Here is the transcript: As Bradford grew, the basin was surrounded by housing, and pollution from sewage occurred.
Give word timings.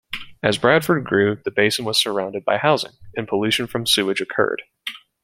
As 0.41 0.57
Bradford 0.57 1.03
grew, 1.03 1.35
the 1.45 1.51
basin 1.51 1.85
was 1.85 1.99
surrounded 2.01 2.43
by 2.43 2.57
housing, 2.57 2.93
and 3.15 3.27
pollution 3.27 3.67
from 3.67 3.85
sewage 3.85 4.19
occurred. 4.19 4.63